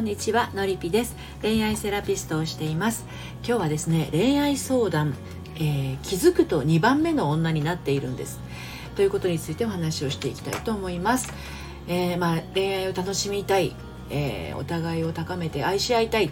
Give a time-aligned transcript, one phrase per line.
[0.00, 1.14] んにちはのりぴです。
[1.42, 3.04] 恋愛セラピストをしています。
[3.46, 5.14] 今日はですね恋愛相談、
[5.56, 8.40] えー、気づくと2番目の女になっているんです。
[8.96, 11.32] ということについてお話をしていきたいと思います、
[11.86, 13.76] えー、まあ、恋愛を楽しみたい、
[14.10, 16.30] えー、お互いを高めて愛し合いたい。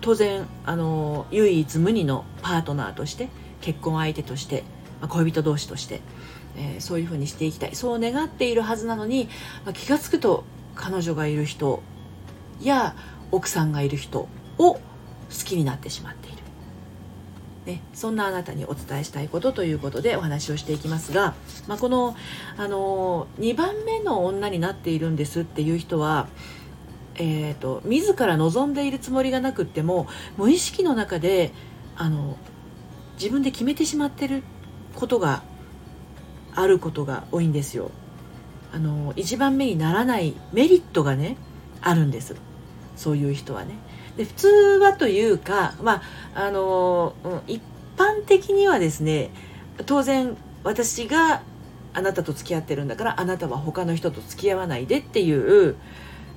[0.00, 3.28] 当然あの唯一無二のパートナーとして
[3.60, 4.64] 結婚相手として、
[5.02, 6.00] ま、恋人同士として
[6.56, 7.76] えー、そういうふうにしていきたい。
[7.76, 9.28] そう願っているはずなのに、
[9.64, 10.44] まあ、気が付くと
[10.74, 11.80] 彼女がいる人
[12.66, 12.94] や
[13.30, 14.28] 奥さんがいる人
[14.58, 14.80] を好
[15.44, 16.38] きになってしまっている、
[17.66, 21.34] ね、そんなあなたにお伝えしたいことということでお話をしていきますが、
[21.68, 22.16] まあ、この、
[22.56, 26.28] あの2番目の女になっているんですっていう人は
[27.22, 30.06] えーと、自ら望んでいるつもりがなくっても
[30.38, 31.52] 無意識の中で
[31.94, 32.38] あの
[33.16, 34.42] 自分で決めてしまってる
[34.94, 35.42] ことが
[36.54, 37.90] あることが多いんですよ。
[38.72, 41.36] あの一番目にならないメリットがね
[41.82, 42.36] あるんです
[43.00, 43.74] そういう人はね。
[44.16, 44.48] で普通
[44.82, 46.02] はというかま
[46.34, 47.14] ああの、
[47.46, 47.62] 一
[47.96, 49.30] 般的にはですね
[49.86, 51.42] 当然私が
[51.94, 55.76] あなたと付き合ってるんだからあなたは他の人と付き合わないでっていう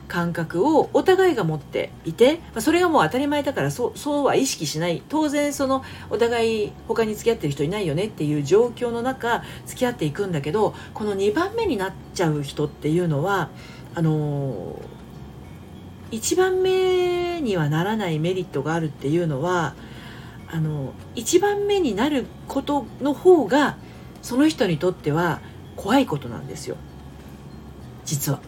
[0.07, 13.49] 感覚をお互いが持っていて、ま、それがもう当たり前だからそうそうは意識しない当然そのお互い他に付き合ってる人いないよねっていう状況の中付き合っていくんだけどこの2番目になっちゃう人っていうのは
[13.95, 14.75] あのー、
[16.13, 19.73] 1番目にはならないメリットがあるっていうのは
[20.47, 23.77] あの1番目になることの方が
[24.21, 25.41] その人にとっては
[25.75, 26.77] 怖いことなんですよ
[28.05, 28.39] 実は。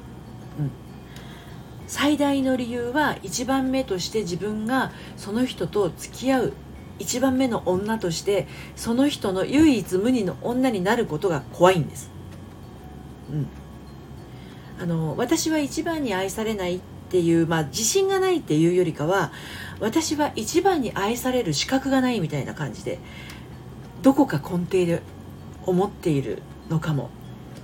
[0.60, 0.72] うん
[1.88, 6.54] 最大の理由は1番目として自分がその人と付き合う
[6.98, 12.10] 1番目の女としてその人の唯一無二の女になることが怖いんです。
[13.32, 13.48] うん、
[14.82, 19.32] あの私は一番に愛されないっっていう、まあ、自信がないっていうよりかは
[19.80, 23.00] 私は一番に愛される資格がないみたいな感じで
[24.02, 25.02] どこか根底で
[25.66, 27.10] 思っているのかも。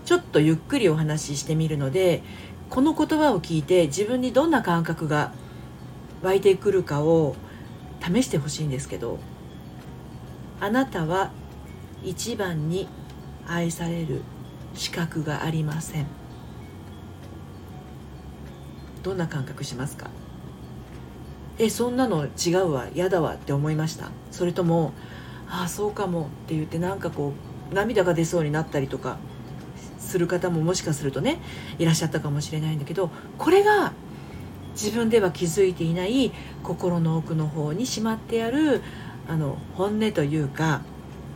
[0.05, 2.21] ちょっとゆっくりお話ししてみるので
[2.69, 5.31] この言葉を聞いて自分にどんな感覚が
[6.21, 7.35] 湧いてくるかを
[8.01, 9.19] 試してほしいんですけど
[10.59, 11.31] あなたは
[12.03, 12.89] 一番に
[13.47, 14.21] 愛される
[14.73, 16.20] 資格がありません。
[19.03, 20.09] どんな感覚しますか？
[21.57, 24.09] えそんなの違うわ嫌だわって思いました？
[24.31, 24.93] それとも
[25.49, 27.33] ああそうかもって言ってなんかこ
[27.71, 29.17] う涙が出そうになったりとか
[29.99, 31.39] する方ももしかするとね
[31.77, 33.93] いらっしゃったかもしれないんだけどこれが
[34.73, 36.31] 自分では気づいていない
[36.63, 38.81] 心の奥の方にしまってある
[39.27, 40.81] あの本音というか、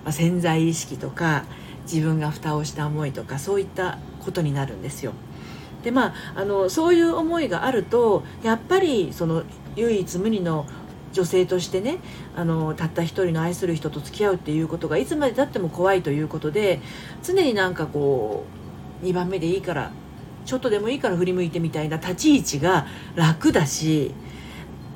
[0.03, 1.44] まあ、潜在意識とか
[1.84, 5.14] 自分が蓋をした思いとかそういったことになるんですよ。
[5.85, 9.44] でまあ、あのそういう思いがあるとやっぱりその
[9.75, 10.66] 唯一無二の
[11.13, 12.00] 女性としてね
[12.35, 16.81] あのたった一人の愛する人と付き合うっていうことがいつまでたっても怖いということで
[17.22, 18.46] 常になんかこ
[19.03, 19.91] う2番目でいいから
[20.44, 24.12] ちょっとでもいいから振り向いてみたいな立ち位置が楽だし、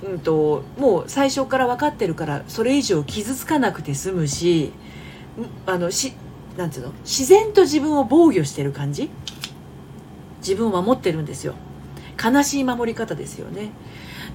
[0.03, 4.73] うんと、もう最初から分かってるからそれ以上傷つかなくて済むし
[5.67, 6.13] あのし
[6.57, 9.09] なんていうの自然と自分を防御してる感じ
[10.39, 11.55] 自分を守ってるんですよ。
[12.21, 13.71] 悲しい守り方ですよね。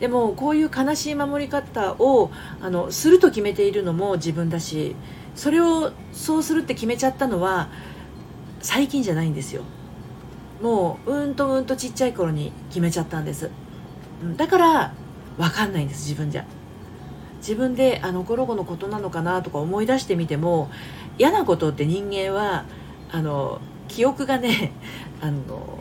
[0.00, 4.96] でもこういう悲しい守り方をあのすると決めているのも自分だし
[5.34, 7.68] それをそうするって決めちゃったのは
[8.60, 9.62] 最近じゃないんですよ。
[10.62, 13.50] もううんとうんとちっちゃい頃に決めちゃったんです。
[14.36, 14.92] だから
[15.36, 16.44] 分かんないんです自分じゃ。
[17.38, 20.70] 自分であの頃のことなのかなとか思い出してみても
[21.18, 22.64] 嫌なことって人間は
[23.12, 24.72] あの記憶がね
[25.20, 25.78] あの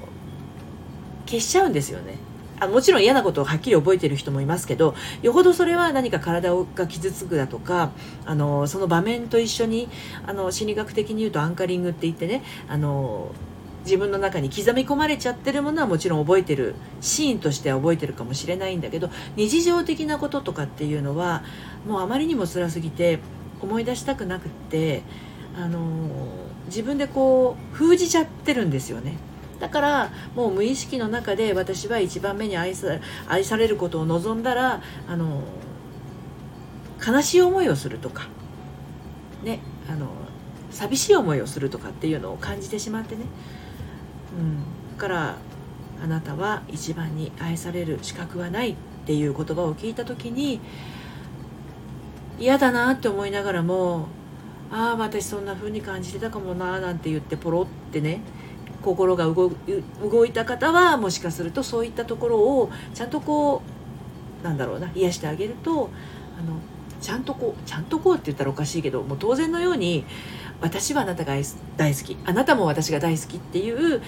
[1.34, 2.16] 消しちゃうんですよね
[2.60, 7.92] あもちろん嫌なことをはっきり覚えてる人もいますけどよほどそれは何か体が傷つくだとか
[8.26, 9.90] あのその場面と一緒に
[10.26, 13.32] あの心理学的に言うとアンカリングって言ってねあの
[13.86, 21.44] 自分の中に刻み込まれちゃってるものはもちろん覚えてるシーンとしては覚えてるかもしれないんだけど日常的なこととかっていうのは
[21.86, 23.20] もうあまりにも辛すぎて
[23.62, 25.02] 思い出したくなくって
[25.58, 25.80] あの
[26.68, 29.18] 自分でこう封じちゃってるんですよね。
[29.60, 35.44] だからもう無意識の中で私は一番目に愛さ愛されることを望んだらあの
[37.06, 38.28] 悲しい思いをするとか
[39.44, 39.60] ね
[39.90, 40.08] あの
[40.72, 43.22] 寂しい思いをするとかっていうのを感じてしまってね、
[44.38, 44.58] うん、
[44.98, 45.38] だから
[46.04, 48.76] あなたは一番に愛される資格はないっ
[49.06, 50.60] ていう言葉を聞いた時に
[52.40, 54.08] 嫌だなって思いながらも
[54.72, 58.22] ああ私そんな風に感じてたかもななんて言ってポロってね
[58.84, 59.52] 心が動
[60.02, 63.62] 動いた方はもしかするとそういったところをちゃんとこ
[64.42, 65.90] うなんだろうな癒してあげると
[66.40, 66.58] あの
[67.02, 70.06] ちゃんとこうちゃんとこうって言ったらおかしいけどもう当然のように
[70.62, 71.34] 私はあなたが
[71.78, 74.02] 大好きあなたも私が大好きっていう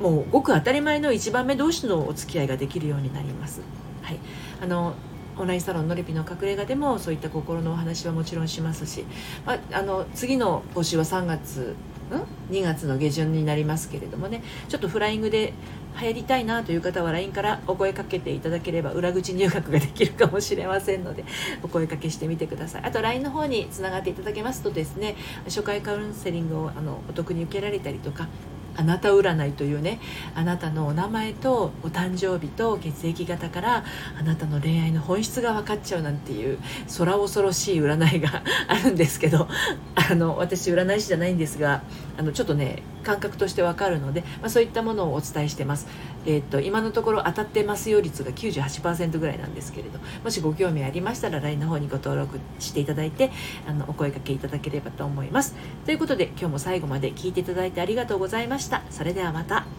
[0.00, 3.62] もうごく当たり前の一番目同士のお付き合いができるようになります。
[4.02, 4.18] はい、
[4.62, 4.94] あの
[5.38, 9.04] オンラインサロンのりぴの隠れ家でもそういった心のお話はもちろんしますし、
[9.44, 11.74] まあ、あの次の募集は3月
[12.14, 15.52] ん2月の下旬になりますけれどもねちょっとフライングで
[16.00, 21.24] 流行りたいなという方は LINE からお声かけていただければ裏口入学ができるかもしれませんので
[21.62, 22.82] お声かけしてみてください。
[22.84, 25.16] あと LINE の方につながっていただけますとですね
[25.46, 28.28] 初回カウンセリングをあのお得に受けられたりとか
[28.76, 30.00] あなた占いというね
[30.34, 33.84] あなたのお名前とお誕生日と血液型から
[34.18, 36.58] あなたの恋愛の本質が分かっちゃうなんていう
[36.98, 39.48] 空恐ろしい占いが あるんですけど
[39.94, 41.82] あの私占い師じゃないんですが
[42.18, 45.86] あのちょっとね感覚としてわかるので、まあ、そういったものをお伝えしてます、
[46.24, 53.30] えー、っと今のところ当たってますよ率が98%ぐらいなんですけれどもしご興味ありましたら LINE の方にご登録していただいて
[53.66, 55.54] あのお声かけいただければと思います。
[55.84, 58.82] ということで今日も最後まで聞いていただいてありがとうございました。
[58.90, 59.75] それではまた。